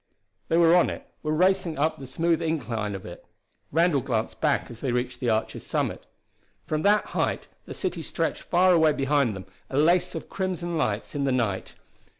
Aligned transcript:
They 0.47 0.57
were 0.57 0.75
on 0.75 0.89
it, 0.89 1.07
were 1.21 1.31
racing 1.31 1.77
up 1.77 1.99
the 1.99 2.07
smooth 2.07 2.41
incline 2.41 2.95
of 2.95 3.05
it. 3.05 3.23
Randall 3.71 4.01
glanced 4.01 4.41
back 4.41 4.71
as 4.71 4.79
they 4.79 4.91
reached 4.91 5.19
the 5.19 5.29
arch's 5.29 5.63
summit. 5.63 6.07
From 6.65 6.81
that 6.81 7.05
height 7.13 7.47
the 7.67 7.75
city 7.75 8.01
stretched 8.01 8.41
far 8.41 8.73
away 8.73 8.93
behind 8.93 9.35
them, 9.35 9.45
a 9.69 9.77
lace 9.77 10.15
of 10.15 10.27
crimson 10.27 10.75
lights 10.75 11.13
in 11.13 11.25
the 11.25 11.31
night. 11.31 11.75